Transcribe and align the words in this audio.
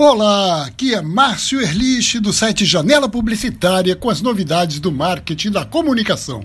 Olá, 0.00 0.64
aqui 0.64 0.94
é 0.94 1.02
Márcio 1.02 1.60
Erlich 1.60 2.20
do 2.20 2.32
site 2.32 2.64
Janela 2.64 3.08
Publicitária 3.08 3.96
com 3.96 4.08
as 4.08 4.22
novidades 4.22 4.78
do 4.78 4.92
marketing 4.92 5.50
da 5.50 5.64
comunicação. 5.64 6.44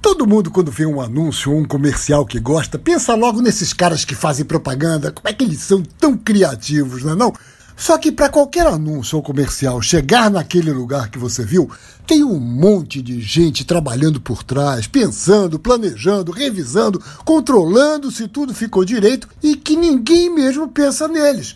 Todo 0.00 0.26
mundo, 0.26 0.50
quando 0.50 0.70
vê 0.70 0.86
um 0.86 1.02
anúncio 1.02 1.52
ou 1.52 1.58
um 1.58 1.66
comercial 1.66 2.24
que 2.24 2.40
gosta, 2.40 2.78
pensa 2.78 3.14
logo 3.14 3.42
nesses 3.42 3.74
caras 3.74 4.06
que 4.06 4.14
fazem 4.14 4.46
propaganda. 4.46 5.12
Como 5.12 5.28
é 5.28 5.34
que 5.34 5.44
eles 5.44 5.60
são 5.60 5.82
tão 5.82 6.16
criativos, 6.16 7.04
não 7.04 7.12
é? 7.12 7.14
Não? 7.14 7.34
Só 7.76 7.98
que 7.98 8.10
para 8.10 8.30
qualquer 8.30 8.66
anúncio 8.66 9.16
ou 9.16 9.22
comercial 9.22 9.82
chegar 9.82 10.30
naquele 10.30 10.72
lugar 10.72 11.10
que 11.10 11.18
você 11.18 11.44
viu, 11.44 11.70
tem 12.06 12.24
um 12.24 12.40
monte 12.40 13.02
de 13.02 13.20
gente 13.20 13.66
trabalhando 13.66 14.18
por 14.18 14.42
trás, 14.42 14.86
pensando, 14.86 15.58
planejando, 15.58 16.32
revisando, 16.32 17.02
controlando 17.22 18.10
se 18.10 18.26
tudo 18.28 18.54
ficou 18.54 18.82
direito 18.82 19.28
e 19.42 19.56
que 19.56 19.76
ninguém 19.76 20.34
mesmo 20.34 20.68
pensa 20.68 21.06
neles. 21.06 21.54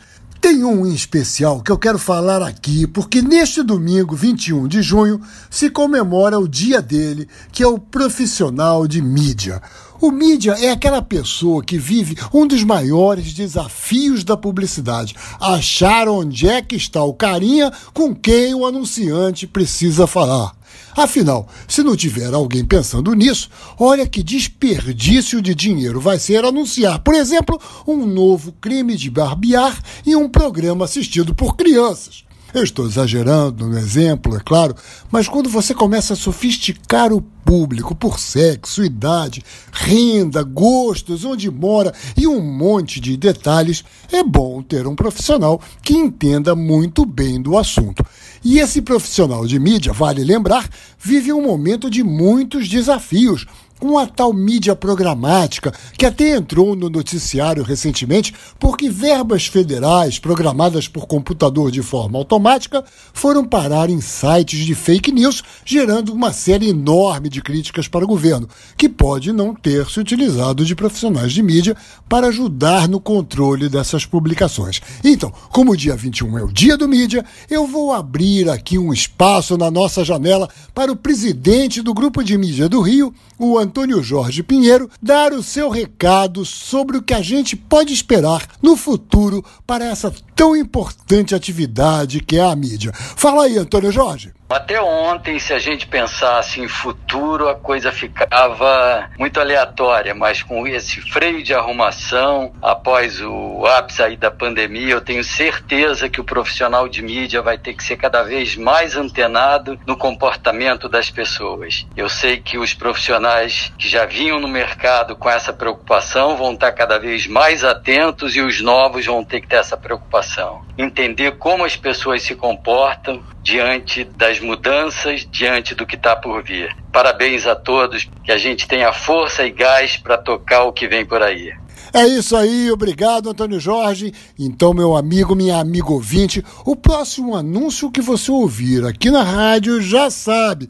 Tem 0.48 0.64
um 0.64 0.86
em 0.86 0.94
especial 0.94 1.60
que 1.60 1.70
eu 1.70 1.76
quero 1.76 1.98
falar 1.98 2.40
aqui, 2.40 2.86
porque 2.86 3.20
neste 3.20 3.62
domingo, 3.62 4.16
21 4.16 4.66
de 4.66 4.80
junho, 4.80 5.20
se 5.50 5.68
comemora 5.68 6.38
o 6.38 6.48
dia 6.48 6.80
dele, 6.80 7.28
que 7.52 7.62
é 7.62 7.66
o 7.66 7.78
profissional 7.78 8.88
de 8.88 9.02
mídia. 9.02 9.60
O 10.00 10.10
mídia 10.10 10.52
é 10.52 10.70
aquela 10.70 11.02
pessoa 11.02 11.62
que 11.62 11.76
vive 11.76 12.16
um 12.32 12.46
dos 12.46 12.64
maiores 12.64 13.34
desafios 13.34 14.24
da 14.24 14.38
publicidade: 14.38 15.14
achar 15.38 16.08
onde 16.08 16.48
é 16.48 16.62
que 16.62 16.76
está 16.76 17.04
o 17.04 17.12
carinha 17.12 17.70
com 17.92 18.14
quem 18.14 18.54
o 18.54 18.64
anunciante 18.64 19.46
precisa 19.46 20.06
falar. 20.06 20.57
Afinal, 20.96 21.48
se 21.66 21.82
não 21.82 21.96
tiver 21.96 22.32
alguém 22.34 22.64
pensando 22.64 23.14
nisso, 23.14 23.48
olha 23.78 24.06
que 24.06 24.22
desperdício 24.22 25.40
de 25.40 25.54
dinheiro 25.54 26.00
vai 26.00 26.18
ser 26.18 26.44
anunciar, 26.44 26.98
por 27.00 27.14
exemplo, 27.14 27.60
um 27.86 28.04
novo 28.04 28.52
crime 28.60 28.96
de 28.96 29.10
barbear 29.10 29.80
em 30.06 30.16
um 30.16 30.28
programa 30.28 30.84
assistido 30.84 31.34
por 31.34 31.56
crianças. 31.56 32.27
Eu 32.54 32.64
estou 32.64 32.86
exagerando 32.86 33.68
no 33.68 33.76
exemplo, 33.76 34.34
é 34.34 34.40
claro, 34.40 34.74
mas 35.10 35.28
quando 35.28 35.50
você 35.50 35.74
começa 35.74 36.14
a 36.14 36.16
sofisticar 36.16 37.12
o 37.12 37.20
público 37.20 37.94
por 37.94 38.18
sexo, 38.18 38.82
idade, 38.82 39.44
renda, 39.70 40.42
gostos, 40.42 41.26
onde 41.26 41.50
mora 41.50 41.92
e 42.16 42.26
um 42.26 42.40
monte 42.40 43.00
de 43.00 43.18
detalhes, 43.18 43.84
é 44.10 44.22
bom 44.22 44.62
ter 44.62 44.86
um 44.86 44.96
profissional 44.96 45.60
que 45.82 45.92
entenda 45.92 46.54
muito 46.54 47.04
bem 47.04 47.40
do 47.40 47.58
assunto. 47.58 48.02
E 48.42 48.60
esse 48.60 48.80
profissional 48.80 49.46
de 49.46 49.58
mídia, 49.58 49.92
vale 49.92 50.24
lembrar, 50.24 50.68
vive 50.98 51.32
um 51.34 51.42
momento 51.42 51.90
de 51.90 52.02
muitos 52.02 52.66
desafios 52.66 53.46
com 53.78 53.98
a 53.98 54.06
tal 54.06 54.32
mídia 54.32 54.74
programática, 54.74 55.72
que 55.96 56.04
até 56.04 56.36
entrou 56.36 56.74
no 56.74 56.90
noticiário 56.90 57.62
recentemente, 57.62 58.34
porque 58.58 58.90
verbas 58.90 59.46
federais 59.46 60.18
programadas 60.18 60.88
por 60.88 61.06
computador 61.06 61.70
de 61.70 61.82
forma 61.82 62.18
automática 62.18 62.84
foram 63.12 63.44
parar 63.44 63.90
em 63.90 64.00
sites 64.00 64.64
de 64.64 64.74
fake 64.74 65.12
news, 65.12 65.42
gerando 65.64 66.12
uma 66.12 66.32
série 66.32 66.70
enorme 66.70 67.28
de 67.28 67.40
críticas 67.40 67.88
para 67.88 68.04
o 68.04 68.08
governo, 68.08 68.48
que 68.76 68.88
pode 68.88 69.32
não 69.32 69.54
ter 69.54 69.88
se 69.88 70.00
utilizado 70.00 70.64
de 70.64 70.74
profissionais 70.74 71.32
de 71.32 71.42
mídia 71.42 71.76
para 72.08 72.28
ajudar 72.28 72.88
no 72.88 73.00
controle 73.00 73.68
dessas 73.68 74.04
publicações. 74.04 74.80
Então, 75.04 75.32
como 75.50 75.72
o 75.72 75.76
dia 75.76 75.96
21 75.96 76.38
é 76.38 76.42
o 76.42 76.52
dia 76.52 76.76
do 76.76 76.88
mídia, 76.88 77.24
eu 77.50 77.66
vou 77.66 77.92
abrir 77.92 78.48
aqui 78.48 78.78
um 78.78 78.92
espaço 78.92 79.56
na 79.56 79.70
nossa 79.70 80.04
janela 80.04 80.48
para 80.74 80.92
o 80.92 80.96
presidente 80.96 81.82
do 81.82 81.94
Grupo 81.94 82.22
de 82.22 82.36
Mídia 82.36 82.68
do 82.68 82.80
Rio, 82.80 83.12
o 83.38 83.58
Antônio 83.68 84.02
Jorge 84.02 84.42
Pinheiro, 84.42 84.88
dar 85.00 85.34
o 85.34 85.42
seu 85.42 85.68
recado 85.68 86.42
sobre 86.42 86.96
o 86.96 87.02
que 87.02 87.12
a 87.12 87.20
gente 87.20 87.54
pode 87.54 87.92
esperar 87.92 88.48
no 88.62 88.78
futuro 88.78 89.44
para 89.66 89.84
essa 89.84 90.10
tão 90.34 90.56
importante 90.56 91.34
atividade 91.34 92.22
que 92.22 92.38
é 92.38 92.42
a 92.42 92.56
mídia. 92.56 92.92
Fala 92.94 93.44
aí, 93.44 93.58
Antônio 93.58 93.92
Jorge. 93.92 94.32
Até 94.50 94.80
ontem, 94.80 95.38
se 95.38 95.52
a 95.52 95.58
gente 95.58 95.86
pensasse 95.86 96.58
em 96.58 96.66
futuro, 96.66 97.50
a 97.50 97.54
coisa 97.54 97.92
ficava 97.92 99.10
muito 99.18 99.38
aleatória, 99.38 100.14
mas 100.14 100.42
com 100.42 100.66
esse 100.66 101.02
freio 101.02 101.42
de 101.42 101.52
arrumação, 101.52 102.54
após 102.62 103.20
o 103.20 103.66
ápice 103.66 104.02
aí 104.02 104.16
da 104.16 104.30
pandemia, 104.30 104.94
eu 104.94 105.02
tenho 105.02 105.22
certeza 105.22 106.08
que 106.08 106.18
o 106.18 106.24
profissional 106.24 106.88
de 106.88 107.02
mídia 107.02 107.42
vai 107.42 107.58
ter 107.58 107.74
que 107.74 107.84
ser 107.84 107.98
cada 107.98 108.22
vez 108.22 108.56
mais 108.56 108.96
antenado 108.96 109.78
no 109.86 109.98
comportamento 109.98 110.88
das 110.88 111.10
pessoas. 111.10 111.86
Eu 111.94 112.08
sei 112.08 112.38
que 112.38 112.56
os 112.56 112.72
profissionais 112.72 113.70
que 113.76 113.86
já 113.86 114.06
vinham 114.06 114.40
no 114.40 114.48
mercado 114.48 115.14
com 115.14 115.28
essa 115.28 115.52
preocupação 115.52 116.38
vão 116.38 116.54
estar 116.54 116.72
cada 116.72 116.98
vez 116.98 117.26
mais 117.26 117.64
atentos 117.64 118.34
e 118.34 118.40
os 118.40 118.62
novos 118.62 119.04
vão 119.04 119.22
ter 119.22 119.42
que 119.42 119.46
ter 119.46 119.56
essa 119.56 119.76
preocupação. 119.76 120.62
Entender 120.78 121.32
como 121.32 121.66
as 121.66 121.76
pessoas 121.76 122.22
se 122.22 122.34
comportam 122.34 123.22
diante 123.42 124.04
das 124.04 124.37
mudanças, 124.40 125.26
diante 125.30 125.74
do 125.74 125.86
que 125.86 125.96
está 125.96 126.16
por 126.16 126.42
vir. 126.42 126.74
Parabéns 126.92 127.46
a 127.46 127.54
todos, 127.54 128.08
que 128.24 128.32
a 128.32 128.38
gente 128.38 128.66
tenha 128.66 128.92
força 128.92 129.44
e 129.44 129.50
gás 129.50 129.96
para 129.96 130.18
tocar 130.18 130.64
o 130.64 130.72
que 130.72 130.88
vem 130.88 131.04
por 131.04 131.22
aí. 131.22 131.52
É 131.92 132.06
isso 132.06 132.36
aí, 132.36 132.70
obrigado, 132.70 133.30
Antônio 133.30 133.58
Jorge. 133.58 134.12
Então, 134.38 134.74
meu 134.74 134.96
amigo, 134.96 135.34
minha 135.34 135.58
amiga 135.58 135.90
ouvinte, 135.90 136.44
o 136.64 136.76
próximo 136.76 137.34
anúncio 137.34 137.90
que 137.90 138.00
você 138.00 138.30
ouvir 138.30 138.84
aqui 138.84 139.10
na 139.10 139.22
rádio 139.22 139.80
já 139.80 140.10
sabe. 140.10 140.68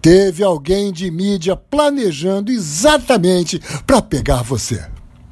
Teve 0.00 0.44
alguém 0.44 0.92
de 0.92 1.10
mídia 1.10 1.56
planejando 1.56 2.52
exatamente 2.52 3.60
para 3.86 4.00
pegar 4.00 4.42
você. 4.42 4.97